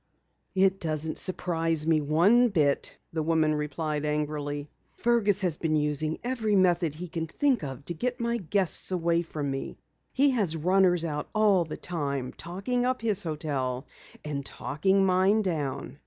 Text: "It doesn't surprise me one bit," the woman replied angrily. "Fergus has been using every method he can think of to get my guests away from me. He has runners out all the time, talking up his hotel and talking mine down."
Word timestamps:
"It 0.55 0.79
doesn't 0.79 1.19
surprise 1.19 1.85
me 1.85 2.01
one 2.01 2.49
bit," 2.49 2.97
the 3.13 3.21
woman 3.21 3.53
replied 3.53 4.03
angrily. 4.03 4.67
"Fergus 4.97 5.41
has 5.41 5.57
been 5.57 5.75
using 5.75 6.17
every 6.23 6.55
method 6.55 6.95
he 6.95 7.07
can 7.07 7.27
think 7.27 7.63
of 7.63 7.85
to 7.85 7.93
get 7.93 8.19
my 8.19 8.37
guests 8.37 8.89
away 8.89 9.21
from 9.21 9.51
me. 9.51 9.77
He 10.11 10.31
has 10.31 10.55
runners 10.55 11.05
out 11.05 11.29
all 11.35 11.65
the 11.65 11.77
time, 11.77 12.33
talking 12.33 12.83
up 12.83 13.03
his 13.03 13.21
hotel 13.21 13.85
and 14.25 14.43
talking 14.43 15.05
mine 15.05 15.43
down." 15.43 15.99